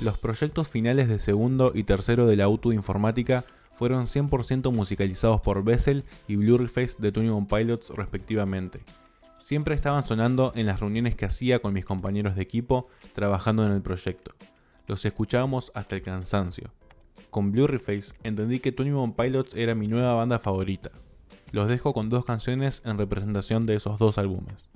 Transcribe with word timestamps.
Los 0.00 0.18
proyectos 0.18 0.68
finales 0.68 1.08
de 1.08 1.18
segundo 1.18 1.72
y 1.74 1.84
tercero 1.84 2.26
de 2.26 2.36
la 2.36 2.44
auto 2.44 2.72
informática 2.72 3.44
fueron 3.72 4.06
100% 4.06 4.72
musicalizados 4.72 5.40
por 5.40 5.64
Bessel 5.64 6.04
y 6.28 6.36
Blurryface 6.36 6.96
de 6.98 7.12
Tony 7.12 7.28
One 7.28 7.46
Pilots 7.48 7.90
respectivamente. 7.90 8.80
Siempre 9.38 9.74
estaban 9.74 10.06
sonando 10.06 10.52
en 10.54 10.66
las 10.66 10.80
reuniones 10.80 11.16
que 11.16 11.26
hacía 11.26 11.60
con 11.60 11.72
mis 11.72 11.84
compañeros 11.84 12.34
de 12.34 12.42
equipo 12.42 12.88
trabajando 13.12 13.64
en 13.64 13.72
el 13.72 13.82
proyecto. 13.82 14.34
Los 14.86 15.04
escuchábamos 15.04 15.70
hasta 15.74 15.96
el 15.96 16.02
cansancio. 16.02 16.72
Con 17.30 17.52
Blurryface 17.52 18.14
entendí 18.22 18.60
que 18.60 18.72
Tony 18.72 18.90
One 18.90 19.14
Pilots 19.16 19.54
era 19.54 19.74
mi 19.74 19.88
nueva 19.88 20.14
banda 20.14 20.38
favorita. 20.38 20.90
Los 21.52 21.68
dejo 21.68 21.92
con 21.94 22.08
dos 22.08 22.24
canciones 22.24 22.82
en 22.84 22.98
representación 22.98 23.64
de 23.66 23.76
esos 23.76 23.98
dos 23.98 24.18
álbumes. 24.18 24.70